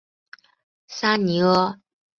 [0.87, 1.79] 沙尼阿。